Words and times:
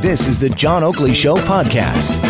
This 0.00 0.26
is 0.26 0.38
the 0.38 0.50
John 0.50 0.82
Oakley 0.82 1.14
Show 1.14 1.36
podcast. 1.36 2.22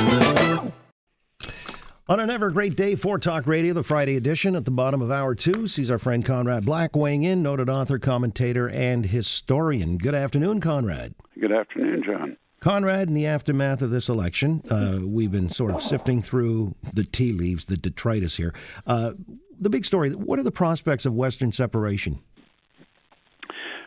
On 2.08 2.20
an 2.20 2.31
ever 2.31 2.50
great 2.50 2.77
day 2.77 2.94
for 2.94 3.19
Talk 3.19 3.46
Radio, 3.46 3.74
the 3.74 3.82
Friday 3.82 4.16
edition 4.16 4.54
at 4.54 4.64
the 4.64 4.71
bottom 4.71 5.03
of 5.03 5.11
hour 5.11 5.35
two 5.35 5.67
sees 5.67 5.91
our 5.91 5.99
friend 5.99 6.25
Conrad 6.25 6.65
Black 6.65 6.95
weighing 6.95 7.25
in, 7.25 7.43
noted 7.43 7.69
author, 7.69 7.99
commentator, 7.99 8.69
and 8.69 9.07
historian. 9.07 9.99
Good 9.99 10.15
afternoon, 10.15 10.61
Conrad. 10.61 11.15
Good 11.41 11.53
afternoon, 11.53 12.05
John. 12.05 12.37
Conrad, 12.61 13.09
in 13.09 13.14
the 13.14 13.27
aftermath 13.27 13.83
of 13.83 13.91
this 13.91 14.09
election, 14.09 14.62
uh, 14.71 14.98
we've 15.03 15.33
been 15.33 15.51
sort 15.51 15.75
of 15.75 15.83
sifting 15.83 16.23
through 16.23 16.75
the 16.93 17.05
tea 17.05 17.33
leaves, 17.33 17.64
the 17.64 17.77
detritus 17.77 18.37
here. 18.37 18.55
Uh, 18.87 19.12
the 19.59 19.71
big 19.71 19.85
story 19.85 20.11
what 20.11 20.39
are 20.39 20.45
the 20.45 20.53
prospects 20.53 21.07
of 21.07 21.14
Western 21.14 21.51
separation? 21.51 22.21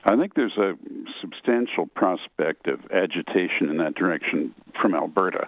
I 0.03 0.15
think 0.15 0.33
there's 0.35 0.57
a 0.57 0.73
substantial 1.21 1.87
prospect 1.87 2.67
of 2.67 2.79
agitation 2.91 3.69
in 3.69 3.77
that 3.77 3.95
direction 3.95 4.53
from 4.81 4.95
Alberta. 4.95 5.47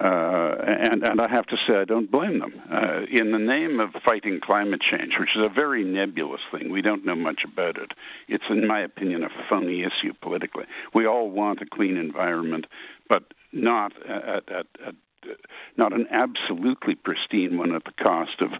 Uh, 0.00 0.56
and, 0.66 1.06
and 1.06 1.20
I 1.20 1.30
have 1.30 1.46
to 1.46 1.56
say, 1.68 1.78
I 1.78 1.84
don't 1.84 2.10
blame 2.10 2.40
them. 2.40 2.60
Uh, 2.70 3.02
in 3.10 3.30
the 3.30 3.38
name 3.38 3.78
of 3.78 3.90
fighting 4.04 4.40
climate 4.42 4.80
change, 4.80 5.12
which 5.20 5.30
is 5.36 5.42
a 5.44 5.48
very 5.48 5.84
nebulous 5.84 6.40
thing, 6.50 6.70
we 6.70 6.82
don't 6.82 7.04
know 7.04 7.14
much 7.14 7.42
about 7.44 7.78
it. 7.78 7.92
It's, 8.26 8.44
in 8.50 8.66
my 8.66 8.80
opinion, 8.80 9.22
a 9.22 9.28
phony 9.48 9.82
issue 9.82 10.12
politically. 10.20 10.64
We 10.94 11.06
all 11.06 11.30
want 11.30 11.62
a 11.62 11.66
clean 11.66 11.96
environment, 11.96 12.66
but 13.08 13.22
not 13.52 13.92
at, 14.08 14.48
at, 14.50 14.66
at 14.84 14.94
not 15.76 15.92
an 15.92 16.06
absolutely 16.10 16.94
pristine 16.94 17.58
one 17.58 17.74
at 17.74 17.84
the 17.84 18.04
cost 18.04 18.40
of 18.40 18.50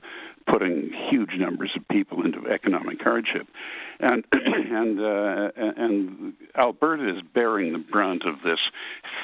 putting 0.46 0.90
huge 1.10 1.30
numbers 1.38 1.70
of 1.76 1.86
people 1.88 2.24
into 2.24 2.48
economic 2.48 3.00
hardship, 3.02 3.46
and 4.00 4.24
and 4.32 5.00
uh, 5.00 5.50
and 5.56 6.34
Alberta 6.56 7.16
is 7.16 7.22
bearing 7.34 7.72
the 7.72 7.78
brunt 7.78 8.24
of 8.26 8.36
this 8.44 8.60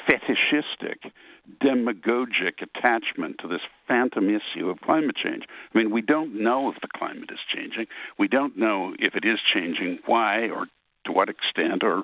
fetishistic 0.09 1.11
demagogic 1.59 2.61
attachment 2.61 3.37
to 3.39 3.47
this 3.47 3.61
phantom 3.87 4.29
issue 4.29 4.69
of 4.69 4.79
climate 4.81 5.15
change. 5.15 5.43
I 5.73 5.77
mean, 5.77 5.91
we 5.91 6.01
don't 6.01 6.41
know 6.41 6.69
if 6.69 6.79
the 6.81 6.87
climate 6.95 7.29
is 7.31 7.39
changing. 7.53 7.87
We 8.17 8.27
don't 8.27 8.57
know 8.57 8.93
if 8.99 9.15
it 9.15 9.25
is 9.25 9.39
changing, 9.53 9.99
why, 10.05 10.49
or 10.53 10.67
to 11.05 11.11
what 11.11 11.29
extent, 11.29 11.83
or 11.83 12.03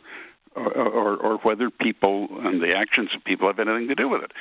or, 0.57 0.89
or, 0.89 1.15
or 1.17 1.37
whether 1.37 1.69
people 1.69 2.27
and 2.39 2.61
the 2.61 2.75
actions 2.75 3.09
of 3.15 3.23
people 3.23 3.47
have 3.47 3.59
anything 3.59 3.87
to 3.87 3.95
do 3.95 4.09
with 4.09 4.23
it. 4.23 4.31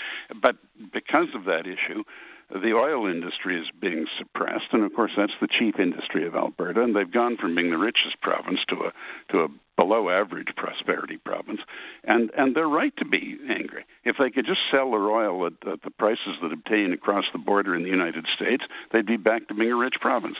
But 0.40 0.56
because 0.92 1.28
of 1.34 1.44
that 1.44 1.66
issue, 1.66 2.04
the 2.50 2.74
oil 2.74 3.06
industry 3.06 3.60
is 3.60 3.66
being 3.80 4.06
suppressed, 4.18 4.66
and 4.72 4.84
of 4.84 4.94
course 4.94 5.10
that's 5.16 5.32
the 5.40 5.48
chief 5.48 5.80
industry 5.80 6.26
of 6.26 6.36
Alberta, 6.36 6.82
and 6.82 6.94
they've 6.94 7.10
gone 7.10 7.36
from 7.36 7.54
being 7.56 7.70
the 7.70 7.78
richest 7.78 8.20
province 8.20 8.60
to 8.68 8.76
a 8.76 8.92
to 9.32 9.40
a 9.40 9.48
below 9.76 10.08
average 10.08 10.48
prosperity 10.56 11.16
province, 11.16 11.60
and 12.04 12.30
and 12.36 12.54
they're 12.54 12.68
right 12.68 12.96
to 12.98 13.04
be 13.04 13.36
angry. 13.48 13.84
If 14.04 14.16
they 14.18 14.30
could 14.30 14.46
just 14.46 14.60
sell 14.72 14.92
their 14.92 15.10
oil 15.10 15.46
at, 15.46 15.54
at 15.68 15.82
the 15.82 15.90
prices 15.90 16.36
that 16.40 16.52
obtain 16.52 16.92
across 16.92 17.24
the 17.32 17.38
border 17.38 17.74
in 17.74 17.82
the 17.82 17.90
United 17.90 18.26
States, 18.36 18.62
they'd 18.92 19.06
be 19.06 19.16
back 19.16 19.48
to 19.48 19.54
being 19.54 19.72
a 19.72 19.76
rich 19.76 19.96
province. 20.00 20.36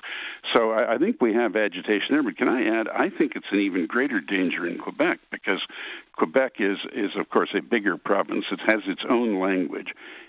So 0.55 0.71
I, 0.71 0.95
I 0.95 0.99
think 0.99 1.21
we 1.21 1.35
have 1.35 1.57
agitation 1.57 2.09
there. 2.11 2.23
But 2.23 2.39
can 2.39 2.49
I 2.49 2.81
add? 2.81 2.87
I 2.89 3.11
think 3.11 3.33
it's 3.35 3.51
an 3.51 3.59
even 3.59 3.87
greater 3.87 4.21
danger 4.21 4.67
in 4.67 4.79
Quebec 4.79 5.19
because 5.33 5.61
Quebec 6.13 6.55
is 6.61 6.79
is 6.95 7.11
of 7.19 7.29
course 7.31 7.51
a 7.57 7.63
bigger 7.63 7.97
province. 7.97 8.45
It 8.53 8.61
has 8.67 8.83
its 8.87 9.03
own 9.09 9.41
language, 9.41 9.89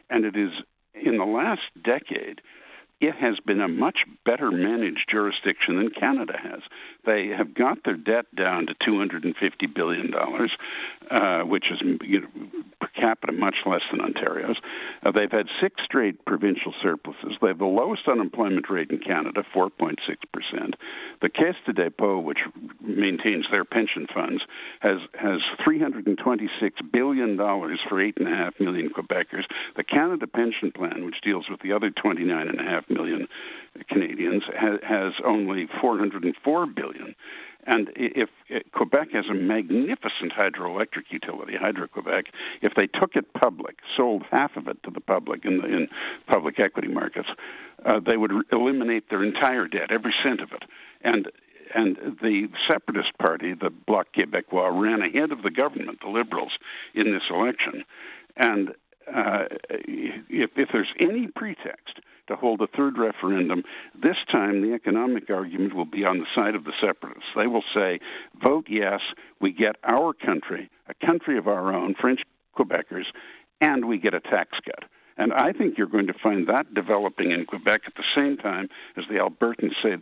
and 0.09 0.25
it 0.25 0.35
is 0.35 0.51
in 1.03 1.17
the 1.17 1.25
last 1.25 1.61
decade, 1.83 2.41
it 2.99 3.15
has 3.15 3.39
been 3.45 3.61
a 3.61 3.67
much 3.67 3.99
better 4.25 4.49
managed 4.51 5.07
jurisdiction 5.09 5.77
than 5.77 5.89
Canada 5.91 6.33
has. 6.41 6.61
They 7.05 7.27
have 7.27 7.53
got 7.53 7.83
their 7.85 7.95
debt 7.95 8.25
down 8.35 8.67
to 8.67 8.73
$250 8.89 9.33
billion, 9.73 10.11
uh, 10.13 11.43
which 11.43 11.65
is 11.71 11.79
you 12.01 12.21
know, 12.21 12.27
per 12.81 12.87
capita 12.87 13.31
much 13.31 13.55
less 13.65 13.81
than 13.91 14.01
Ontario's. 14.01 14.57
Uh, 15.05 15.11
they've 15.11 15.31
had 15.31 15.45
six 15.61 15.75
straight 15.85 16.25
provincial 16.25 16.73
surpluses. 16.81 17.37
They 17.39 17.49
have 17.49 17.59
the 17.59 17.65
lowest 17.65 18.07
unemployment 18.07 18.69
rate 18.69 18.89
in 18.89 18.99
Canada, 18.99 19.43
4.6%. 19.55 19.95
The 21.21 21.29
Caisse 21.29 21.55
de 21.65 21.73
dépôt, 21.73 22.23
which 22.23 22.39
maintains 22.81 23.45
their 23.51 23.63
pension 23.63 24.07
funds, 24.13 24.41
has, 24.79 24.97
has 25.13 25.39
$326 25.67 26.47
billion 26.91 27.37
for 27.37 27.97
8.5 27.97 28.59
million 28.59 28.89
Quebecers. 28.89 29.45
The 29.75 29.83
Canada 29.83 30.25
Pension 30.25 30.71
Plan, 30.71 31.05
which 31.05 31.21
deals 31.23 31.45
with 31.49 31.61
the 31.61 31.73
other 31.73 31.91
29.5 32.89 32.95
million 32.95 33.27
Canadians, 33.89 34.43
has, 34.59 34.79
has 34.87 35.13
only 35.25 35.67
404 35.81 36.65
billion. 36.67 37.15
And 37.65 37.89
if, 37.95 38.29
Quebec 38.71 39.09
has 39.11 39.25
a 39.29 39.33
magnificent 39.33 40.31
hydroelectric 40.31 41.11
utility, 41.11 41.53
Hydro 41.59 41.87
Quebec, 41.87 42.25
if 42.61 42.73
they 42.75 42.87
took 42.87 43.15
it 43.15 43.33
public, 43.33 43.75
sold 43.97 44.23
half 44.31 44.55
of 44.55 44.67
it 44.67 44.81
to 44.83 44.91
the 44.91 45.01
public 45.01 45.43
in, 45.43 45.57
the, 45.57 45.65
in 45.65 45.87
public 46.31 46.59
equity 46.59 46.87
markets, 46.87 47.27
uh, 47.85 47.99
they 48.09 48.15
would 48.15 48.31
eliminate 48.53 49.09
their 49.09 49.23
entire 49.23 49.67
debt, 49.67 49.91
every 49.91 50.13
cent 50.23 50.41
of 50.41 50.51
it. 50.53 50.63
And 51.01 51.27
and 51.75 51.97
the 52.21 52.47
Separatist 52.71 53.17
Party, 53.17 53.53
the 53.53 53.69
Bloc 53.69 54.07
Québécois, 54.15 54.71
ran 54.71 55.01
ahead 55.01 55.33
of 55.33 55.43
the 55.43 55.51
government, 55.51 55.99
the 56.01 56.09
Liberals, 56.09 56.53
in 56.95 57.11
this 57.11 57.23
election. 57.29 57.83
And 58.37 58.69
uh, 59.13 59.45
if, 59.69 60.49
if 60.55 60.69
there's 60.71 60.93
any 60.97 61.27
pretext 61.27 61.99
to 62.27 62.35
hold 62.35 62.61
a 62.61 62.67
third 62.67 62.97
referendum. 62.97 63.63
This 64.01 64.17
time, 64.31 64.61
the 64.61 64.73
economic 64.73 65.29
argument 65.29 65.75
will 65.75 65.85
be 65.85 66.05
on 66.05 66.19
the 66.19 66.25
side 66.35 66.55
of 66.55 66.63
the 66.63 66.73
separatists. 66.81 67.29
They 67.35 67.47
will 67.47 67.63
say, 67.73 67.99
vote 68.43 68.65
yes, 68.69 68.99
we 69.41 69.51
get 69.51 69.75
our 69.83 70.13
country, 70.13 70.69
a 70.87 71.05
country 71.05 71.37
of 71.37 71.47
our 71.47 71.73
own, 71.73 71.95
French 71.99 72.21
Quebecers, 72.57 73.05
and 73.61 73.85
we 73.85 73.97
get 73.97 74.13
a 74.13 74.19
tax 74.19 74.51
cut. 74.65 74.89
And 75.17 75.33
I 75.33 75.51
think 75.51 75.77
you're 75.77 75.87
going 75.87 76.07
to 76.07 76.13
find 76.21 76.47
that 76.47 76.73
developing 76.73 77.31
in 77.31 77.45
Quebec 77.45 77.81
at 77.87 77.95
the 77.95 78.03
same 78.15 78.37
time 78.37 78.69
as 78.97 79.05
the 79.09 79.15
Albertans 79.15 79.73
say 79.81 79.97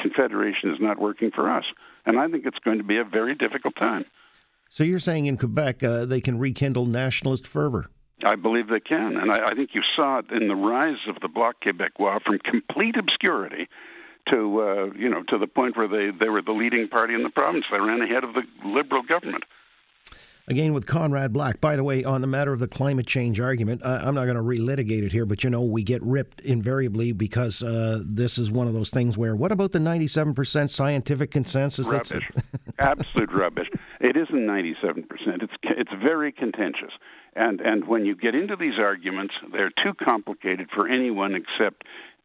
Confederation 0.00 0.70
is 0.70 0.78
not 0.80 1.00
working 1.00 1.30
for 1.34 1.50
us. 1.50 1.64
And 2.06 2.18
I 2.18 2.28
think 2.28 2.46
it's 2.46 2.58
going 2.64 2.78
to 2.78 2.84
be 2.84 2.96
a 2.96 3.04
very 3.04 3.34
difficult 3.34 3.74
time. 3.76 4.04
So 4.68 4.84
you're 4.84 5.00
saying 5.00 5.26
in 5.26 5.36
Quebec 5.36 5.82
uh, 5.82 6.06
they 6.06 6.20
can 6.20 6.38
rekindle 6.38 6.86
nationalist 6.86 7.46
fervor? 7.46 7.90
I 8.24 8.36
believe 8.36 8.68
they 8.68 8.80
can, 8.80 9.16
and 9.16 9.32
I, 9.32 9.46
I 9.46 9.54
think 9.54 9.70
you 9.74 9.82
saw 9.96 10.18
it 10.18 10.26
in 10.30 10.48
the 10.48 10.56
rise 10.56 10.98
of 11.08 11.20
the 11.20 11.28
Bloc 11.28 11.56
Québécois 11.64 12.22
from 12.22 12.38
complete 12.38 12.96
obscurity 12.96 13.68
to 14.30 14.60
uh, 14.60 14.84
you 14.96 15.08
know 15.08 15.22
to 15.28 15.38
the 15.38 15.46
point 15.46 15.76
where 15.76 15.88
they 15.88 16.10
they 16.18 16.28
were 16.28 16.42
the 16.42 16.52
leading 16.52 16.88
party 16.88 17.14
in 17.14 17.22
the 17.22 17.30
province. 17.30 17.64
They 17.70 17.80
ran 17.80 18.02
ahead 18.02 18.24
of 18.24 18.34
the 18.34 18.42
Liberal 18.64 19.02
government. 19.02 19.44
Again, 20.48 20.74
with 20.74 20.84
Conrad 20.84 21.32
Black. 21.32 21.60
By 21.60 21.76
the 21.76 21.84
way, 21.84 22.02
on 22.02 22.22
the 22.22 22.26
matter 22.26 22.52
of 22.52 22.58
the 22.58 22.66
climate 22.66 23.06
change 23.06 23.38
argument, 23.38 23.84
uh, 23.84 24.00
I'm 24.02 24.16
not 24.16 24.24
going 24.24 24.36
to 24.36 24.42
relitigate 24.42 25.04
it 25.04 25.12
here, 25.12 25.24
but 25.24 25.44
you 25.44 25.50
know, 25.50 25.62
we 25.62 25.84
get 25.84 26.02
ripped 26.02 26.40
invariably 26.40 27.12
because 27.12 27.62
uh, 27.62 28.02
this 28.04 28.36
is 28.36 28.50
one 28.50 28.66
of 28.66 28.72
those 28.72 28.90
things 28.90 29.16
where, 29.16 29.36
what 29.36 29.52
about 29.52 29.70
the 29.70 29.78
97% 29.78 30.68
scientific 30.70 31.30
consensus? 31.30 31.86
Rubbish. 31.86 32.28
Absolute 32.80 33.32
rubbish. 33.32 33.68
It 34.00 34.16
isn't 34.16 34.34
97%. 34.34 35.04
It's, 35.40 35.52
it's 35.62 35.92
very 36.02 36.32
contentious. 36.32 36.92
And 37.40 37.62
and 37.62 37.88
when 37.88 38.04
you 38.04 38.14
get 38.14 38.34
into 38.34 38.54
these 38.54 38.78
arguments, 38.78 39.32
they're 39.50 39.72
too 39.82 39.94
complicated 39.94 40.68
for 40.74 40.86
anyone 40.86 41.34
except 41.34 41.84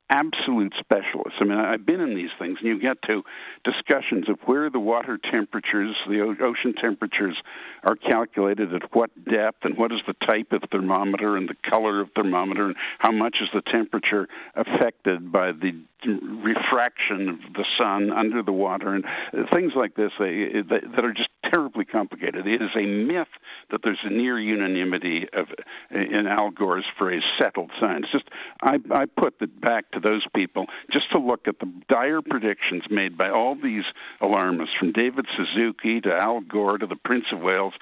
absolute 0.09 0.73
specialists. 0.79 1.39
I 1.39 1.45
mean, 1.45 1.57
I've 1.57 1.85
been 1.85 2.01
in 2.01 2.15
these 2.15 2.29
things, 2.37 2.57
and 2.59 2.67
you 2.67 2.79
get 2.79 3.01
to 3.03 3.23
discussions 3.63 4.29
of 4.29 4.37
where 4.45 4.69
the 4.69 4.79
water 4.79 5.17
temperatures, 5.31 5.95
the 6.07 6.19
ocean 6.21 6.75
temperatures, 6.79 7.35
are 7.83 7.95
calculated 7.95 8.73
at 8.73 8.93
what 8.93 9.09
depth, 9.25 9.63
and 9.63 9.77
what 9.77 9.91
is 9.91 10.01
the 10.05 10.13
type 10.27 10.51
of 10.51 10.61
thermometer, 10.69 11.37
and 11.37 11.49
the 11.49 11.55
color 11.71 12.01
of 12.01 12.09
thermometer, 12.15 12.65
and 12.67 12.75
how 12.99 13.11
much 13.11 13.37
is 13.41 13.47
the 13.53 13.63
temperature 13.71 14.27
affected 14.55 15.31
by 15.31 15.51
the 15.51 15.71
refraction 16.05 17.29
of 17.29 17.53
the 17.53 17.65
sun 17.79 18.11
under 18.11 18.43
the 18.43 18.51
water, 18.51 18.93
and 18.93 19.05
things 19.53 19.71
like 19.75 19.95
this 19.95 20.11
they, 20.19 20.61
that 20.69 21.03
are 21.03 21.13
just 21.13 21.29
terribly 21.53 21.85
complicated. 21.85 22.47
It 22.47 22.61
is 22.61 22.69
a 22.75 22.85
myth 22.85 23.27
that 23.71 23.81
there's 23.83 23.99
a 24.03 24.09
near 24.09 24.39
unanimity 24.39 25.27
of, 25.33 25.47
in 25.91 26.27
Al 26.27 26.51
Gore's 26.51 26.85
phrase, 26.97 27.23
settled 27.41 27.71
science. 27.79 28.07
Just 28.11 28.25
I, 28.61 28.77
I 28.91 29.05
put 29.05 29.35
it 29.41 29.59
back 29.59 29.91
to 29.91 29.99
those 29.99 30.25
people 30.35 30.65
just 30.91 31.11
to 31.13 31.19
look 31.19 31.47
at 31.47 31.59
the 31.59 31.71
dire 31.89 32.21
predictions 32.21 32.83
made 32.89 33.17
by 33.17 33.29
all 33.29 33.55
these 33.55 33.83
alarmists, 34.21 34.75
from 34.79 34.91
David 34.91 35.25
Suzuki 35.35 36.01
to 36.01 36.13
Al 36.13 36.41
Gore 36.41 36.77
to 36.77 36.87
the 36.87 36.95
Prince 36.95 37.25
of 37.31 37.39
Wales, 37.39 37.73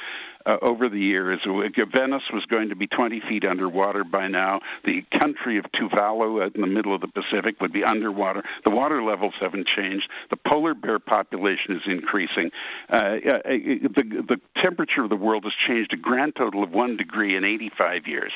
uh, 0.46 0.58
over 0.62 0.90
the 0.90 1.00
years. 1.00 1.40
Venice 1.46 2.24
was 2.34 2.46
going 2.50 2.70
to 2.70 2.76
be 2.76 2.88
20 2.88 3.22
feet 3.30 3.46
underwater 3.46 4.04
by 4.04 4.28
now. 4.28 4.60
The 4.86 5.04
country 5.20 5.58
of 5.58 5.66
Tuvalu 5.76 6.54
in 6.56 6.62
the 6.62 6.68
middle 6.68 6.96
of 6.96 7.02
the 7.02 7.08
Pacific 7.08 7.60
would 7.62 7.74
be 7.74 7.84
underwater. 7.84 8.44
The 8.64 8.72
water 8.72 9.04
levels 9.04 9.34
haven't 9.40 9.68
changed. 9.76 10.10
The 10.30 10.38
polar 10.38 10.74
bear 10.74 11.00
population 11.00 11.76
is 11.76 11.82
increasing. 11.86 12.52
Uh, 12.92 12.96
uh, 12.96 13.38
the, 13.46 14.24
the 14.28 14.42
temperature 14.64 15.04
of 15.04 15.10
the 15.10 15.16
world 15.16 15.44
has 15.44 15.54
changed 15.68 15.94
a 15.94 15.98
grand 15.98 16.34
total 16.36 16.64
of 16.64 16.72
one 16.72 16.98
degree 16.98 17.36
in 17.36 17.46
85 17.46 18.08
years 18.08 18.32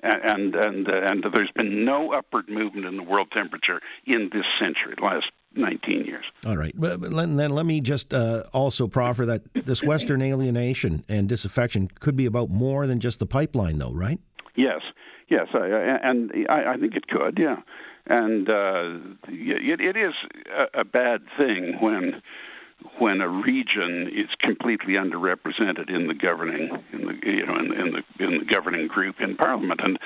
and 0.00 0.54
and 0.54 0.88
uh, 0.88 1.00
and 1.10 1.24
there's 1.32 1.50
been 1.56 1.84
no 1.84 2.12
upward 2.12 2.48
movement 2.48 2.86
in 2.86 2.96
the 2.96 3.02
world 3.02 3.28
temperature 3.32 3.80
in 4.06 4.30
this 4.32 4.44
century, 4.60 4.94
the 4.96 5.04
last 5.04 5.26
19 5.58 6.04
years. 6.04 6.24
All 6.46 6.56
right. 6.56 6.72
But 6.76 7.00
then 7.00 7.36
let 7.36 7.66
me 7.66 7.80
just 7.80 8.14
uh, 8.14 8.44
also 8.52 8.86
proffer 8.86 9.26
that 9.26 9.42
this 9.66 9.82
Western 9.82 10.22
alienation 10.22 11.04
and 11.08 11.28
disaffection 11.28 11.88
could 12.00 12.16
be 12.16 12.26
about 12.26 12.50
more 12.50 12.86
than 12.86 13.00
just 13.00 13.18
the 13.18 13.26
pipeline, 13.26 13.78
though, 13.78 13.92
right? 13.92 14.20
Yes. 14.56 14.80
Yes. 15.28 15.48
I, 15.54 15.98
and 16.02 16.32
I, 16.48 16.74
I 16.74 16.76
think 16.76 16.94
it 16.94 17.08
could, 17.08 17.38
yeah. 17.38 17.56
And 18.06 18.50
uh, 18.50 18.98
it, 19.28 19.80
it 19.80 19.96
is 19.96 20.14
a, 20.74 20.80
a 20.80 20.84
bad 20.84 21.22
thing 21.36 21.76
when 21.80 22.22
when 22.98 23.20
a 23.20 23.28
region 23.28 24.08
is 24.14 24.28
completely 24.40 24.94
underrepresented 24.94 25.90
in 25.90 26.06
the 26.06 26.14
governing 26.14 26.70
in 26.92 27.06
the 27.06 27.14
you 27.24 27.44
know 27.44 27.58
in, 27.58 27.72
in 27.72 27.92
the 27.92 28.24
in 28.24 28.38
the 28.38 28.44
governing 28.44 28.86
group 28.86 29.16
in 29.20 29.36
parliament 29.36 29.80
and 29.82 29.98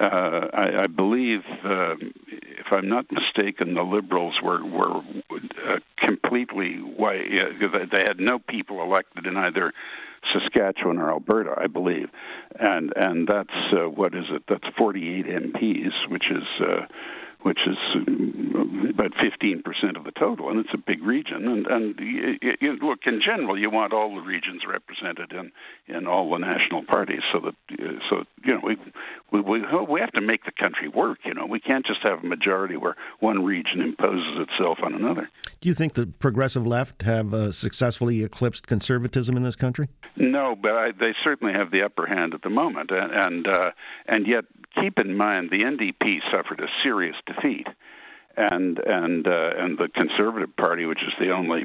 uh, 0.00 0.48
I, 0.52 0.82
I 0.82 0.86
believe 0.86 1.40
uh, 1.64 1.94
if 2.28 2.66
I'm 2.72 2.88
not 2.88 3.06
mistaken 3.10 3.74
the 3.74 3.82
liberals 3.82 4.34
were 4.42 4.64
were 4.64 5.02
uh, 5.30 5.78
completely 6.06 6.76
white 6.76 7.26
uh, 7.40 7.78
they 7.92 8.02
had 8.06 8.18
no 8.18 8.38
people 8.38 8.82
elected 8.82 9.26
in 9.26 9.36
either 9.36 9.72
Saskatchewan 10.32 10.98
or 10.98 11.10
Alberta 11.10 11.54
I 11.56 11.68
believe. 11.68 12.08
And 12.58 12.92
and 12.96 13.28
that's 13.28 13.54
uh, 13.72 13.88
what 13.88 14.14
is 14.14 14.24
it? 14.30 14.42
That's 14.48 14.64
48 14.76 15.26
MPs 15.26 16.08
which 16.08 16.24
is 16.30 16.44
uh, 16.60 16.86
which 17.44 17.58
is 17.66 17.76
uh, 17.94 18.88
about 18.88 19.12
15% 19.12 19.96
of 19.98 20.04
the 20.04 20.12
total, 20.18 20.48
and 20.48 20.58
it's 20.58 20.72
a 20.72 20.78
big 20.78 21.02
region. 21.02 21.46
And, 21.46 21.66
and 21.66 22.00
you, 22.00 22.38
you, 22.58 22.76
look, 22.76 23.00
in 23.04 23.20
general, 23.20 23.58
you 23.58 23.68
want 23.68 23.92
all 23.92 24.14
the 24.14 24.22
regions 24.22 24.62
represented 24.66 25.30
in, 25.32 25.52
in 25.94 26.06
all 26.06 26.30
the 26.30 26.38
national 26.38 26.84
parties, 26.84 27.20
so 27.32 27.40
that 27.40 27.54
uh, 27.78 27.92
so 28.08 28.24
you 28.42 28.54
know 28.54 28.60
we, 28.64 28.76
we 29.30 29.40
we 29.42 29.60
we 29.90 30.00
have 30.00 30.12
to 30.12 30.22
make 30.22 30.46
the 30.46 30.52
country 30.52 30.88
work. 30.88 31.18
You 31.26 31.34
know, 31.34 31.44
we 31.44 31.60
can't 31.60 31.84
just 31.84 32.00
have 32.08 32.24
a 32.24 32.26
majority 32.26 32.78
where 32.78 32.96
one 33.20 33.44
region 33.44 33.82
imposes 33.82 34.48
itself 34.48 34.78
on 34.82 34.94
another. 34.94 35.28
Do 35.60 35.68
you 35.68 35.74
think 35.74 35.92
the 35.92 36.06
progressive 36.06 36.66
left 36.66 37.02
have 37.02 37.34
uh, 37.34 37.52
successfully 37.52 38.24
eclipsed 38.24 38.66
conservatism 38.66 39.36
in 39.36 39.42
this 39.42 39.56
country? 39.56 39.88
No, 40.16 40.56
but 40.60 40.72
I, 40.72 40.92
they 40.92 41.14
certainly 41.22 41.52
have 41.52 41.70
the 41.70 41.82
upper 41.82 42.06
hand 42.06 42.32
at 42.32 42.40
the 42.40 42.50
moment, 42.50 42.90
and 42.90 43.12
and, 43.12 43.46
uh, 43.46 43.70
and 44.06 44.26
yet 44.26 44.46
keep 44.80 44.98
in 44.98 45.16
mind 45.16 45.50
the 45.50 45.60
NDP 45.60 46.18
suffered 46.32 46.60
a 46.60 46.66
serious 46.82 47.16
defeat, 47.34 47.66
and 48.36 48.78
and 48.78 49.26
uh, 49.26 49.50
and 49.58 49.78
the 49.78 49.88
Conservative 49.88 50.54
Party, 50.56 50.86
which 50.86 51.02
is 51.02 51.12
the 51.18 51.30
only 51.30 51.64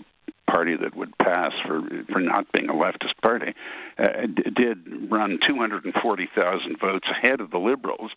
party 0.51 0.75
that 0.75 0.95
would 0.95 1.17
pass 1.17 1.51
for 1.65 1.81
for 2.11 2.19
not 2.19 2.45
being 2.53 2.69
a 2.69 2.73
leftist 2.73 3.17
party, 3.23 3.53
uh, 3.97 4.25
did 4.55 5.11
run 5.11 5.39
240,000 5.47 6.77
votes 6.79 7.07
ahead 7.23 7.41
of 7.41 7.51
the 7.51 7.57
Liberals, 7.57 8.11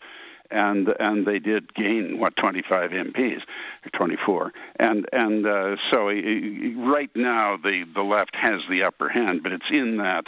and 0.51 0.93
and 0.99 1.25
they 1.25 1.39
did 1.39 1.73
gain 1.73 2.19
what 2.19 2.35
25 2.37 2.91
MPs 2.91 3.41
or 3.85 3.89
24, 3.97 4.53
and 4.79 5.05
and 5.11 5.45
uh, 5.45 5.75
so 5.93 6.09
uh, 6.09 6.91
right 6.91 7.11
now 7.15 7.57
the 7.57 7.83
the 7.93 8.03
left 8.03 8.35
has 8.35 8.61
the 8.69 8.83
upper 8.85 9.09
hand, 9.09 9.41
but 9.43 9.51
it's 9.51 9.69
in 9.71 9.97
that 9.97 10.25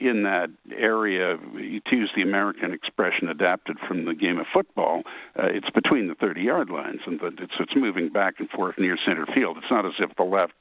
in 0.00 0.24
that 0.24 0.50
area, 0.76 1.36
to 1.36 1.96
use 1.96 2.10
the 2.16 2.22
American 2.22 2.72
expression 2.72 3.28
adapted 3.28 3.78
from 3.86 4.04
the 4.04 4.14
game 4.14 4.38
of 4.38 4.46
football, 4.52 5.02
uh, 5.38 5.46
it's 5.46 5.70
between 5.70 6.08
the 6.08 6.14
30 6.14 6.42
yard 6.42 6.70
lines, 6.70 7.00
and 7.06 7.20
the, 7.20 7.28
it's, 7.38 7.52
it's 7.58 7.76
moving 7.76 8.08
back 8.08 8.34
and 8.38 8.48
forth 8.50 8.76
near 8.78 8.96
center 9.06 9.26
field. 9.34 9.56
It's 9.58 9.70
not 9.70 9.86
as 9.86 9.92
if 9.98 10.14
the 10.16 10.24
left 10.24 10.52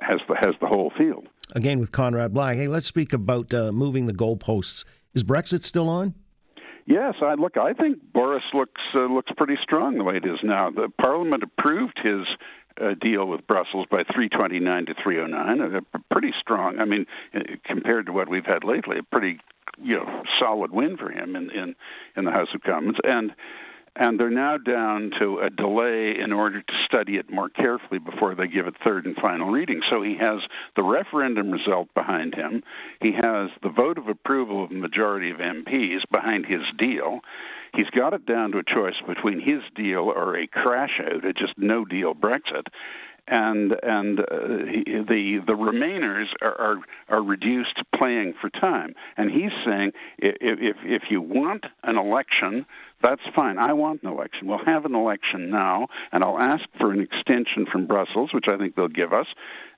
has 0.00 0.20
the, 0.28 0.36
has 0.36 0.54
the 0.60 0.66
whole 0.66 0.92
field. 0.96 1.26
Again, 1.54 1.78
with 1.78 1.92
Conrad 1.92 2.32
Black, 2.32 2.56
hey, 2.56 2.68
let's 2.68 2.86
speak 2.86 3.12
about 3.12 3.52
uh, 3.52 3.72
moving 3.72 4.06
the 4.06 4.12
goalposts. 4.12 4.84
Is 5.14 5.24
Brexit 5.24 5.62
still 5.62 5.88
on? 5.88 6.14
Yes, 6.86 7.14
I 7.20 7.34
look. 7.34 7.56
I 7.56 7.72
think 7.72 7.98
Boris 8.12 8.44
looks 8.54 8.80
uh, 8.94 9.06
looks 9.06 9.32
pretty 9.36 9.56
strong 9.60 9.98
the 9.98 10.04
way 10.04 10.16
it 10.16 10.24
is 10.24 10.38
now. 10.44 10.70
The 10.70 10.88
Parliament 11.02 11.42
approved 11.42 11.98
his 12.00 12.24
uh, 12.80 12.94
deal 13.00 13.26
with 13.26 13.46
Brussels 13.46 13.86
by 13.90 14.02
329 14.04 14.86
to 14.86 14.94
309. 15.02 15.82
A 15.94 15.98
pretty 16.10 16.32
strong. 16.40 16.78
I 16.78 16.84
mean, 16.84 17.06
uh, 17.34 17.40
compared 17.64 18.06
to 18.06 18.12
what 18.12 18.28
we've 18.28 18.46
had 18.46 18.64
lately, 18.64 18.98
a 18.98 19.02
pretty 19.02 19.38
you 19.82 19.96
know 19.96 20.22
solid 20.40 20.72
win 20.72 20.96
for 20.96 21.10
him 21.10 21.36
in 21.36 21.50
in 21.50 21.74
in 22.16 22.24
the 22.24 22.30
House 22.30 22.48
of 22.54 22.62
Commons 22.62 22.96
and 23.04 23.32
and 23.98 24.20
they're 24.20 24.30
now 24.30 24.58
down 24.58 25.10
to 25.18 25.38
a 25.38 25.50
delay 25.50 26.14
in 26.22 26.32
order 26.32 26.60
to 26.60 26.72
study 26.84 27.16
it 27.16 27.30
more 27.30 27.48
carefully 27.48 27.98
before 27.98 28.34
they 28.34 28.46
give 28.46 28.66
it 28.66 28.74
third 28.84 29.06
and 29.06 29.16
final 29.16 29.50
reading. 29.50 29.80
So 29.90 30.02
he 30.02 30.16
has 30.20 30.40
the 30.76 30.82
referendum 30.82 31.50
result 31.50 31.88
behind 31.94 32.34
him. 32.34 32.62
He 33.00 33.12
has 33.12 33.50
the 33.62 33.70
vote 33.70 33.98
of 33.98 34.08
approval 34.08 34.62
of 34.62 34.70
the 34.70 34.76
majority 34.76 35.30
of 35.30 35.38
MPs 35.38 36.00
behind 36.12 36.46
his 36.46 36.62
deal. 36.78 37.20
He's 37.74 37.90
got 37.90 38.14
it 38.14 38.26
down 38.26 38.52
to 38.52 38.58
a 38.58 38.62
choice 38.64 38.94
between 39.06 39.40
his 39.40 39.62
deal 39.74 40.12
or 40.14 40.36
a 40.36 40.46
crash 40.46 41.00
out, 41.00 41.24
a 41.24 41.32
just 41.32 41.54
no 41.56 41.84
deal 41.84 42.14
Brexit 42.14 42.66
and 43.28 43.76
and 43.82 44.20
uh, 44.20 44.24
the 44.28 45.42
the 45.46 45.52
remainers 45.52 46.26
are, 46.40 46.54
are 46.60 46.76
are 47.08 47.22
reduced 47.22 47.78
playing 47.98 48.34
for 48.40 48.50
time. 48.50 48.94
And 49.16 49.30
he's 49.30 49.52
saying 49.64 49.92
if 50.18 50.36
if 50.40 50.76
if 50.84 51.02
you 51.10 51.20
want 51.20 51.64
an 51.82 51.96
election, 51.98 52.66
that's 53.02 53.22
fine. 53.34 53.58
I 53.58 53.72
want 53.72 54.02
an 54.02 54.08
election. 54.10 54.46
We'll 54.46 54.64
have 54.64 54.84
an 54.84 54.94
election 54.94 55.50
now, 55.50 55.88
and 56.12 56.24
I'll 56.24 56.40
ask 56.40 56.62
for 56.78 56.92
an 56.92 57.00
extension 57.00 57.66
from 57.70 57.86
Brussels, 57.86 58.30
which 58.32 58.46
I 58.50 58.56
think 58.56 58.74
they'll 58.74 58.88
give 58.88 59.12
us 59.12 59.26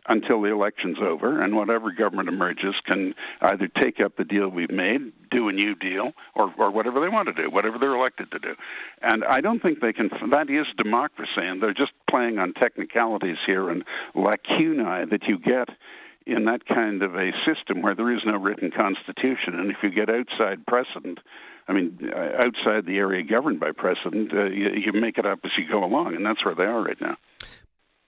until 0.08 0.40
the 0.40 0.50
election's 0.50 0.98
over, 1.00 1.38
and 1.38 1.54
whatever 1.54 1.92
government 1.92 2.28
emerges 2.28 2.74
can 2.86 3.14
either 3.42 3.68
take 3.80 4.00
up 4.02 4.16
the 4.16 4.24
deal 4.24 4.48
we've 4.48 4.70
made, 4.70 5.12
do 5.30 5.48
a 5.48 5.52
new 5.52 5.74
deal, 5.74 6.12
or, 6.34 6.52
or 6.58 6.70
whatever 6.70 7.00
they 7.00 7.08
want 7.08 7.26
to 7.26 7.34
do, 7.34 7.50
whatever 7.50 7.78
they're 7.78 7.94
elected 7.94 8.30
to 8.30 8.38
do. 8.38 8.54
And 9.02 9.24
I 9.24 9.40
don't 9.40 9.60
think 9.60 9.80
they 9.80 9.92
can. 9.92 10.10
That 10.30 10.48
is 10.48 10.66
democracy, 10.76 11.30
and 11.36 11.62
they're 11.62 11.74
just 11.74 11.92
playing 12.10 12.38
on 12.38 12.54
technicalities 12.54 13.36
here 13.46 13.68
and 13.68 13.84
lacunae 14.14 15.06
that 15.10 15.24
you 15.28 15.38
get 15.38 15.68
in 16.26 16.44
that 16.44 16.66
kind 16.66 17.02
of 17.02 17.14
a 17.14 17.32
system 17.46 17.82
where 17.82 17.94
there 17.94 18.12
is 18.12 18.20
no 18.24 18.36
written 18.36 18.70
constitution, 18.70 19.58
and 19.58 19.70
if 19.70 19.78
you 19.82 19.90
get 19.90 20.10
outside 20.10 20.64
precedent, 20.66 21.18
I 21.66 21.72
mean, 21.72 21.98
uh, 22.14 22.44
outside 22.44 22.86
the 22.86 22.96
area 22.96 23.22
governed 23.22 23.60
by 23.60 23.72
precedent, 23.72 24.32
uh, 24.32 24.44
you, 24.44 24.70
you 24.70 24.92
make 24.92 25.18
it 25.18 25.26
up 25.26 25.40
as 25.44 25.50
you 25.58 25.64
go 25.70 25.84
along, 25.84 26.14
and 26.14 26.24
that's 26.24 26.44
where 26.44 26.54
they 26.54 26.64
are 26.64 26.82
right 26.82 27.00
now. 27.00 27.16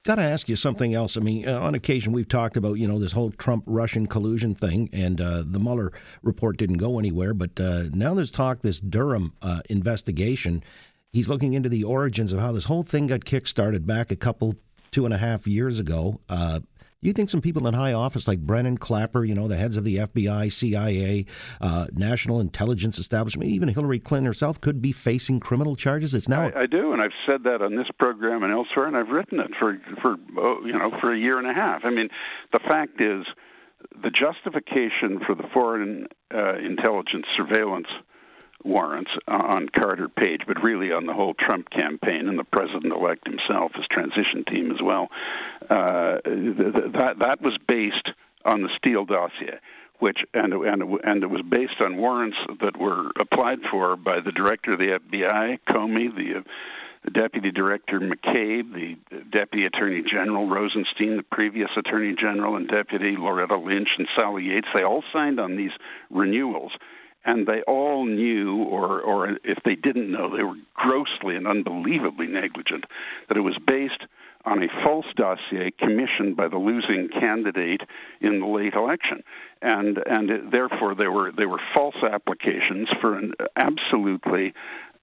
Got 0.07 0.15
to 0.15 0.23
ask 0.23 0.49
you 0.49 0.57
something 0.57 0.95
else. 0.95 1.19
I 1.19 1.21
mean, 1.21 1.47
uh, 1.47 1.61
on 1.61 1.75
occasion 1.75 2.13
we've 2.13 2.29
talked 2.29 2.57
about 2.57 2.75
you 2.75 2.89
know 2.89 2.99
this 2.99 3.13
whole 3.13 3.31
Trump 3.33 3.65
Russian 3.67 4.07
collusion 4.07 4.55
thing, 4.55 4.89
and 4.95 5.21
uh, 5.21 5.43
the 5.47 5.59
Mueller 5.59 5.93
report 6.23 6.57
didn't 6.57 6.79
go 6.79 6.99
anywhere. 6.99 7.35
But 7.35 7.61
uh, 7.61 7.85
now 7.93 8.15
there's 8.15 8.31
talk 8.31 8.63
this 8.63 8.81
Durham 8.81 9.35
uh, 9.43 9.61
investigation. 9.69 10.65
He's 11.13 11.29
looking 11.29 11.53
into 11.53 11.69
the 11.69 11.85
origins 11.85 12.33
of 12.33 12.41
how 12.41 12.53
this 12.53 12.65
whole 12.65 12.83
thing 12.83 13.09
got 13.09 13.27
kickstarted 13.27 13.85
back 13.85 14.11
a 14.11 14.17
couple 14.17 14.55
two 14.91 15.05
and 15.05 15.13
a 15.13 15.19
half 15.19 15.47
years 15.47 15.79
ago. 15.79 16.21
Uh, 17.03 17.07
you 17.07 17.13
think 17.13 17.31
some 17.31 17.41
people 17.41 17.67
in 17.67 17.75
high 17.75 17.93
office 17.93 18.29
like 18.29 18.41
Brennan 18.41 18.79
Clapper, 18.79 19.25
you 19.25 19.35
know, 19.35 19.49
the 19.49 19.57
heads 19.57 19.77
of 19.77 19.85
the 19.85 19.97
FBI, 19.97 20.53
CIA, 20.53 21.27
uh, 21.61 21.87
National 21.93 22.41
Intelligence 22.41 22.99
Establishment, 22.99 23.51
even 23.51 23.69
Hillary 23.69 23.99
Clinton 23.99 24.27
herself, 24.27 24.61
could 24.61 24.83
be 24.83 24.93
facing 24.93 25.41
criminal 25.41 25.77
charges? 25.77 26.15
It's 26.15 26.29
now. 26.29 26.43
I, 26.43 26.63
I 26.63 26.67
do, 26.67 26.93
and 26.93 27.01
I've 27.01 27.13
said 27.27 27.45
that 27.45 27.63
on 27.63 27.77
this 27.77 27.89
program 27.99 28.43
and 28.43 28.53
elsewhere, 28.53 28.87
and 28.87 28.97
I've 28.97 29.09
written 29.09 29.41
it 29.41 29.51
for 29.59 29.81
for 30.03 30.17
oh, 30.39 30.65
you 30.65 30.73
know 30.73 30.91
for 31.01 31.13
a 31.13 31.19
year 31.19 31.39
and 31.39 31.47
a 31.47 31.55
half. 31.55 31.83
I 31.85 31.91
mean, 31.91 32.09
the 32.53 32.61
fact 32.61 33.01
is, 33.01 33.25
the 34.03 34.11
justification 34.11 35.21
for 35.27 35.35
the 35.35 35.49
foreign 35.55 36.07
uh, 36.35 36.57
intelligence 36.57 37.27
surveillance 37.37 37.89
warrants 38.65 39.11
on 39.27 39.69
Carter 39.69 40.09
Page, 40.09 40.43
but 40.47 40.63
really 40.63 40.93
on 40.93 41.07
the 41.07 41.15
whole 41.15 41.35
Trump 41.35 41.71
campaign 41.71 42.29
and 42.29 42.39
the 42.39 42.45
president 42.45 42.93
elect 42.93 43.27
himself, 43.27 43.73
his 43.75 43.87
transition 43.91 44.45
team 44.47 44.71
as 44.71 44.83
well. 44.83 45.09
Uh, 45.71 46.19
that 46.25 47.15
that 47.21 47.41
was 47.41 47.57
based 47.69 48.11
on 48.45 48.63
the 48.63 48.69
Steele 48.77 49.05
dossier. 49.05 49.61
Which 50.01 50.19
and 50.35 50.53
and 50.53 50.83
and 51.05 51.23
it 51.23 51.31
was 51.31 51.43
based 51.49 51.81
on 51.81 51.97
warrants 51.97 52.37
that 52.61 52.77
were 52.77 53.11
applied 53.21 53.61
for 53.71 53.97
by 53.97 54.21
the 54.21 54.33
director 54.33 54.73
of 54.73 54.81
the 54.81 54.99
FBI, 54.99 55.61
Comey, 55.69 56.15
the 56.15 56.43
the 57.05 57.11
Deputy 57.11 57.51
Director 57.51 58.01
McCabe, 58.01 58.75
the 58.75 58.97
Deputy 59.31 59.65
Attorney 59.65 60.03
General 60.11 60.49
Rosenstein, 60.49 61.17
the 61.17 61.25
previous 61.31 61.71
Attorney 61.77 62.15
General, 62.19 62.57
and 62.57 62.69
Deputy 62.69 63.17
Loretta 63.17 63.59
Lynch 63.59 63.89
and 63.97 64.09
Sally 64.19 64.45
Yates. 64.45 64.67
They 64.77 64.85
all 64.85 65.05
signed 65.13 65.41
on 65.41 65.57
these 65.57 65.71
renewals 66.11 66.73
and 67.25 67.47
they 67.47 67.63
all 67.63 68.05
knew, 68.07 68.63
or, 68.65 69.01
or 69.01 69.37
if 69.45 69.59
they 69.65 69.75
didn't 69.75 70.11
know, 70.11 70.35
they 70.35 70.43
were 70.43 70.57
grossly 70.75 71.37
and 71.37 71.47
unbelievably 71.47 72.27
negligent, 72.27 72.85
that 73.29 73.37
it 73.37 73.43
was 73.43 73.57
based 73.67 74.03
on 74.45 74.63
a 74.63 74.67
false 74.85 75.07
dossier 75.17 75.71
commissioned 75.79 76.37
by 76.37 76.49
the 76.49 76.57
losing 76.57 77.09
candidate 77.09 77.83
in 78.21 78.41
the 78.41 78.47
late 78.47 78.75
election, 78.75 79.23
and 79.61 79.99
and 80.07 80.31
it, 80.31 80.51
therefore 80.51 80.95
they 80.95 81.09
were 81.09 81.33
they 81.37 81.47
were 81.47 81.61
false 81.75 81.97
applications 82.03 82.89
for 83.01 83.19
an 83.19 83.33
absolutely 83.57 84.55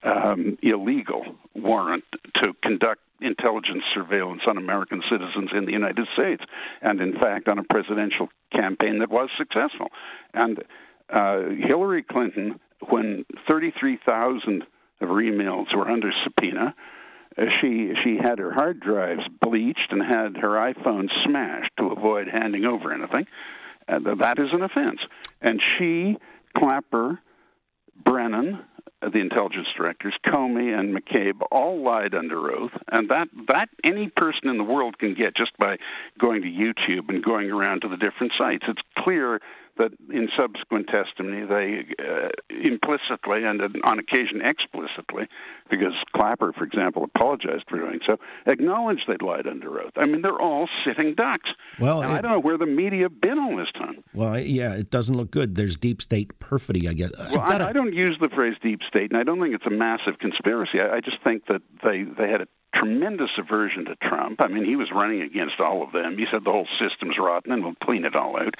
um, 0.02 0.58
illegal 0.62 1.36
warrant 1.54 2.04
to 2.42 2.52
conduct 2.62 3.00
intelligence 3.20 3.82
surveillance 3.94 4.42
on 4.48 4.56
American 4.56 5.02
citizens 5.10 5.50
in 5.52 5.64
the 5.64 5.72
United 5.72 6.06
States, 6.14 6.42
and 6.82 7.00
in 7.00 7.18
fact 7.20 7.48
on 7.48 7.58
a 7.58 7.64
presidential 7.64 8.28
campaign 8.52 8.98
that 9.00 9.10
was 9.10 9.28
successful, 9.36 9.88
and 10.34 10.62
uh, 11.10 11.40
Hillary 11.66 12.02
Clinton, 12.02 12.60
when 12.88 13.24
33,000 13.50 14.62
of 15.00 15.08
her 15.08 15.14
emails 15.14 15.74
were 15.74 15.88
under 15.88 16.10
subpoena, 16.24 16.74
she 17.60 17.92
she 18.02 18.18
had 18.22 18.38
her 18.38 18.52
hard 18.52 18.80
drives 18.80 19.22
bleached 19.40 19.88
and 19.90 20.02
had 20.02 20.36
her 20.36 20.72
iPhone 20.72 21.08
smashed 21.24 21.70
to 21.78 21.86
avoid 21.88 22.28
handing 22.28 22.64
over 22.64 22.92
anything. 22.92 23.26
Uh, 23.88 24.14
that 24.20 24.38
is 24.38 24.48
an 24.52 24.62
offense. 24.62 25.00
And 25.40 25.60
she, 25.78 26.16
Clapper, 26.56 27.20
Brennan, 28.04 28.60
the 29.00 29.18
intelligence 29.18 29.68
directors, 29.76 30.14
Comey 30.26 30.78
and 30.78 30.96
McCabe, 30.96 31.40
all 31.52 31.82
lied 31.82 32.14
under 32.14 32.50
oath, 32.50 32.72
and 32.90 33.08
that 33.10 33.28
that 33.48 33.68
any 33.84 34.10
person 34.16 34.48
in 34.48 34.58
the 34.58 34.64
world 34.64 34.98
can 34.98 35.14
get 35.14 35.36
just 35.36 35.56
by 35.58 35.76
going 36.18 36.42
to 36.42 36.48
YouTube 36.48 37.08
and 37.08 37.22
going 37.22 37.50
around 37.50 37.82
to 37.82 37.88
the 37.88 37.96
different 37.96 38.32
sites. 38.38 38.64
It's 38.68 38.82
clear 38.98 39.40
that 39.78 39.92
in 40.10 40.28
subsequent 40.36 40.88
testimony 40.88 41.46
they 41.46 41.86
uh, 42.04 42.28
implicitly 42.50 43.44
and 43.44 43.60
on 43.84 43.98
occasion 43.98 44.42
explicitly, 44.44 45.28
because 45.70 45.92
Clapper, 46.16 46.52
for 46.52 46.64
example, 46.64 47.04
apologized 47.04 47.64
for 47.68 47.78
doing 47.78 48.00
so, 48.06 48.18
acknowledged 48.46 49.02
they'd 49.08 49.22
lied 49.22 49.46
under 49.46 49.80
oath. 49.80 49.92
I 49.96 50.06
mean, 50.06 50.22
they're 50.22 50.40
all 50.40 50.68
sitting 50.84 51.14
ducks. 51.14 51.50
Well, 51.80 52.02
it, 52.02 52.06
I 52.06 52.20
don't 52.20 52.32
know 52.32 52.40
where 52.40 52.58
the 52.58 52.66
media 52.66 53.04
have 53.04 53.20
been 53.20 53.38
all 53.38 53.56
this 53.56 53.70
time. 53.74 54.02
Well, 54.12 54.38
yeah, 54.38 54.74
it 54.74 54.90
doesn't 54.90 55.16
look 55.16 55.30
good. 55.30 55.54
There's 55.54 55.76
deep 55.76 56.02
state 56.02 56.38
perfidy, 56.40 56.88
I 56.88 56.92
guess. 56.92 57.12
Well, 57.16 57.40
I, 57.40 57.68
I, 57.68 57.72
don't 57.72 57.94
use 57.94 58.16
the 58.20 58.28
phrase 58.30 58.54
deep 58.62 58.80
state, 58.88 59.10
and 59.10 59.18
I 59.18 59.22
don't 59.22 59.40
think 59.40 59.54
it's 59.54 59.66
a 59.66 59.70
massive 59.70 60.18
conspiracy. 60.18 60.80
I, 60.80 60.96
I 60.96 61.00
just 61.00 61.18
think 61.22 61.46
that 61.46 61.62
they 61.84 62.02
they 62.02 62.28
had 62.28 62.42
a 62.42 62.48
tremendous 62.74 63.30
aversion 63.38 63.86
to 63.86 63.96
Trump. 63.96 64.40
I 64.42 64.48
mean, 64.48 64.64
he 64.64 64.76
was 64.76 64.88
running 64.94 65.22
against 65.22 65.60
all 65.60 65.82
of 65.82 65.92
them. 65.92 66.16
He 66.18 66.26
said 66.30 66.44
the 66.44 66.52
whole 66.52 66.68
system's 66.78 67.16
rotten 67.18 67.52
and 67.52 67.64
we'll 67.64 67.74
clean 67.82 68.04
it 68.04 68.14
all 68.14 68.36
out. 68.38 68.54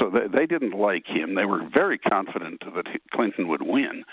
So 0.00 0.10
they, 0.10 0.26
they 0.26 0.46
didn't 0.46 0.76
like 0.76 1.06
him. 1.06 1.34
They 1.34 1.44
were 1.44 1.62
very 1.74 1.98
confident 1.98 2.62
that 2.74 2.86
Clinton 3.12 3.48
would 3.48 3.62
win. 3.62 4.04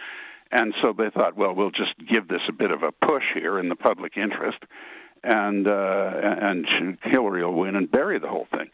And 0.52 0.74
so 0.82 0.94
they 0.96 1.10
thought, 1.10 1.36
well, 1.36 1.56
we'll 1.56 1.72
just 1.72 1.94
give 2.08 2.28
this 2.28 2.42
a 2.48 2.54
bit 2.54 2.70
of 2.70 2.84
a 2.84 2.92
push 2.92 3.24
here 3.34 3.60
in 3.60 3.70
the 3.70 3.76
public 3.76 4.18
interest, 4.18 4.60
and 5.24 5.68
uh, 5.68 6.12
and 6.22 6.68
Hillary 7.02 7.44
will 7.44 7.56
win 7.56 7.76
and 7.76 7.90
bury 7.90 8.20
the 8.20 8.28
whole 8.28 8.46
thing. 8.52 8.70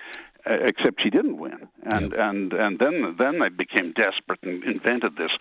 Except 0.45 1.01
she 1.03 1.09
didn't 1.09 1.37
win, 1.37 1.67
and 1.91 2.11
yep. 2.11 2.19
and 2.19 2.53
and 2.53 2.79
then 2.79 3.15
then 3.19 3.39
they 3.39 3.49
became 3.49 3.93
desperate 3.93 4.39
and 4.41 4.63
invented 4.63 5.17
this 5.17 5.31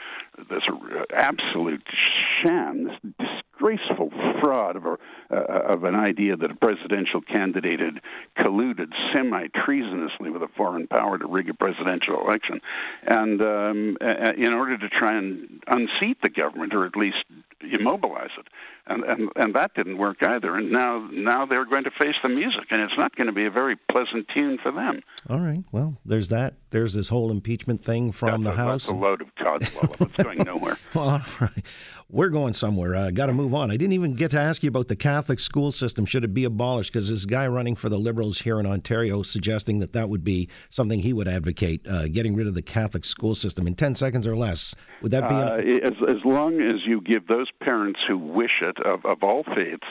this 0.51 0.63
absolute 1.13 1.83
sham, 2.43 2.85
this 2.85 3.15
disgraceful 3.59 4.11
fraud 4.43 4.77
of 4.77 4.85
a 4.85 4.97
uh, 5.31 5.75
of 5.75 5.85
an 5.85 5.95
idea 5.95 6.37
that 6.37 6.51
a 6.51 6.55
presidential 6.55 7.21
candidate 7.21 7.81
had 7.81 8.01
colluded 8.45 8.89
semi 9.13 9.47
treasonously 9.65 10.31
with 10.31 10.43
a 10.43 10.49
foreign 10.57 10.87
power 10.87 11.19
to 11.19 11.27
rig 11.27 11.49
a 11.49 11.55
presidential 11.55 12.21
election, 12.21 12.61
and 13.07 13.43
um, 13.43 13.97
in 14.37 14.55
order 14.55 14.77
to 14.79 14.89
try 14.89 15.17
and 15.17 15.63
unseat 15.69 16.19
the 16.23 16.31
government 16.31 16.75
or 16.75 16.87
at 16.87 16.97
least 16.97 17.25
immobilize 17.61 18.31
it, 18.39 18.47
and 18.89 19.05
and 19.05 19.29
and 19.37 19.55
that 19.55 19.75
didn't 19.75 19.99
work 19.99 20.19
either. 20.23 20.57
And 20.57 20.71
now 20.71 21.09
now 21.13 21.47
they're 21.47 21.65
going 21.65 21.85
to 21.85 21.91
face 21.91 22.17
the 22.23 22.29
music, 22.29 22.67
and 22.71 22.81
it's 22.83 22.97
not 22.99 23.15
going 23.17 23.27
to 23.27 23.33
be 23.33 23.47
a 23.47 23.51
very 23.51 23.77
pleasant 23.91 24.29
tune 24.35 24.59
for 24.63 24.73
them. 24.73 25.01
All 25.29 25.41
right. 25.41 25.65
Well, 25.73 25.97
there's 26.05 26.29
that. 26.29 26.55
There's 26.71 26.95
this 26.95 27.09
whole 27.09 27.31
impeachment 27.31 27.83
thing 27.83 28.13
from 28.13 28.43
that's 28.43 28.57
the 28.57 28.63
a, 28.63 28.67
House. 28.67 28.87
That's 28.87 28.93
a 28.93 29.01
load 29.01 29.23
of 29.23 29.35
codswallop. 29.37 30.01
it's 30.01 30.23
going 30.23 30.39
nowhere. 30.39 30.79
well, 30.95 31.09
all 31.09 31.23
right. 31.41 31.65
We're 32.11 32.31
going 32.31 32.55
somewhere. 32.55 32.95
Uh, 32.95 33.11
Got 33.11 33.27
to 33.27 33.35
move 33.35 33.55
on. 33.55 33.71
I 33.71 33.77
didn't 33.77 33.93
even 33.93 34.15
get 34.15 34.31
to 34.31 34.41
ask 34.41 34.63
you 34.63 34.69
about 34.69 34.89
the 34.89 34.97
Catholic 34.97 35.41
school 35.41 35.71
system. 35.71 36.07
Should 36.07 36.25
it 36.25 36.33
be 36.33 36.45
abolished? 36.45 36.93
Because 36.93 37.11
this 37.11 37.27
guy 37.27 37.47
running 37.47 37.77
for 37.77 37.91
the 37.91 37.99
Liberals 37.99 38.39
here 38.39 38.59
in 38.59 38.67
Ontario 38.67 39.23
suggesting 39.23 39.79
that 39.81 39.93
that 39.93 40.09
would 40.09 40.25
be 40.25 40.49
something 40.71 41.01
he 41.01 41.13
would 41.13 41.29
advocate, 41.29 41.87
uh, 41.87 42.09
getting 42.09 42.35
rid 42.35 42.47
of 42.47 42.55
the 42.55 42.63
Catholic 42.63 43.05
school 43.05 43.35
system 43.35 43.67
in 43.67 43.75
10 43.75 43.95
seconds 43.95 44.27
or 44.27 44.37
less. 44.37 44.75
Would 45.03 45.13
that 45.13 45.29
be? 45.29 45.35
An- 45.35 45.49
uh, 45.49 45.87
as, 45.87 46.17
as 46.17 46.25
long 46.25 46.63
as 46.63 46.87
you 46.87 47.03
give 47.03 47.27
those 47.27 47.51
parents 47.63 48.01
who 48.09 48.17
wish 48.17 48.63
it, 48.63 48.79
of, 48.87 49.05
of 49.05 49.23
all 49.23 49.45
faiths, 49.45 49.87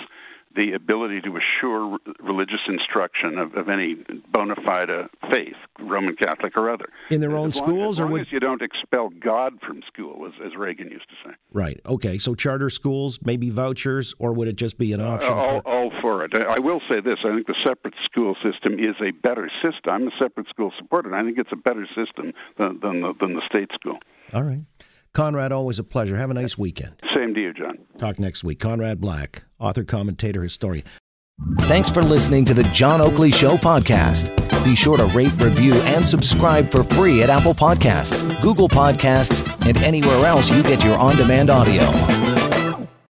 the 0.57 0.73
ability 0.73 1.21
to 1.21 1.37
assure 1.37 1.99
religious 2.19 2.61
instruction 2.67 3.37
of, 3.37 3.53
of 3.53 3.69
any 3.69 3.95
bona 4.33 4.55
fide 4.65 4.89
faith, 5.31 5.55
Roman 5.79 6.15
Catholic 6.15 6.57
or 6.57 6.71
other. 6.71 6.89
In 7.11 7.21
their 7.21 7.37
own 7.37 7.49
as 7.49 7.57
schools, 7.57 7.99
long, 7.99 8.11
or 8.11 8.19
as, 8.19 8.27
as 8.27 8.31
you 8.33 8.39
don't 8.39 8.63
expel 8.63 9.09
God 9.09 9.53
from 9.65 9.81
school, 9.87 10.25
as, 10.25 10.33
as, 10.43 10.55
Reagan 10.57 10.89
used 10.89 11.07
to 11.09 11.29
say. 11.29 11.35
Right. 11.53 11.79
Okay. 11.85 12.17
So 12.17 12.33
charter 12.33 12.71
schools, 12.71 13.19
maybe 13.23 13.51
vouchers, 13.51 14.15
or 14.17 14.33
would 14.33 14.47
it 14.47 14.55
just 14.55 14.79
be 14.79 14.91
an 14.93 14.99
uh, 14.99 15.09
option? 15.09 15.31
Uh, 15.31 15.35
all, 15.35 15.61
all, 15.65 15.91
for 16.01 16.25
it. 16.25 16.33
I 16.35 16.59
will 16.59 16.81
say 16.89 16.99
this: 17.01 17.15
I 17.23 17.35
think 17.35 17.45
the 17.45 17.55
separate 17.63 17.93
school 18.05 18.35
system 18.43 18.79
is 18.79 18.95
a 18.99 19.11
better 19.11 19.49
system. 19.63 19.93
I'm 19.93 20.07
a 20.07 20.11
separate 20.19 20.49
school 20.49 20.73
supporter. 20.79 21.13
And 21.13 21.15
I 21.15 21.23
think 21.23 21.37
it's 21.37 21.51
a 21.53 21.55
better 21.55 21.85
system 21.95 22.33
than, 22.57 22.79
than 22.81 23.01
the, 23.01 23.13
than 23.19 23.35
the 23.35 23.43
state 23.47 23.69
school. 23.79 23.99
All 24.33 24.43
right. 24.43 24.61
Conrad, 25.17 25.51
always 25.51 25.79
a 25.79 25.83
pleasure. 25.83 26.15
Have 26.15 26.29
a 26.29 26.35
nice 26.35 26.59
weekend. 26.59 26.93
Same 27.15 27.33
to 27.33 27.41
you, 27.41 27.51
John. 27.51 27.79
Talk 27.97 28.19
next 28.19 28.43
week. 28.43 28.59
Conrad 28.59 29.01
Black, 29.01 29.45
author, 29.59 29.83
commentator, 29.83 30.43
historian. 30.43 30.85
Thanks 31.61 31.89
for 31.89 32.03
listening 32.03 32.45
to 32.45 32.53
the 32.53 32.61
John 32.65 33.01
Oakley 33.01 33.31
Show 33.31 33.57
podcast. 33.57 34.29
Be 34.63 34.75
sure 34.75 34.95
to 34.95 35.05
rate, 35.05 35.33
review, 35.41 35.73
and 35.73 36.05
subscribe 36.05 36.69
for 36.69 36.83
free 36.83 37.23
at 37.23 37.31
Apple 37.31 37.55
Podcasts, 37.55 38.21
Google 38.43 38.69
Podcasts, 38.69 39.41
and 39.67 39.75
anywhere 39.79 40.23
else 40.27 40.51
you 40.51 40.61
get 40.61 40.83
your 40.83 40.99
on 40.99 41.15
demand 41.15 41.49
audio. 41.49 42.36